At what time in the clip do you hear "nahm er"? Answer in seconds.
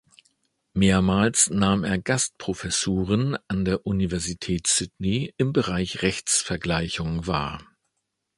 1.51-1.99